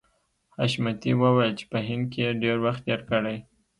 [0.57, 3.37] حشمتي وویل چې په هند کې یې ډېر وخت تېر کړی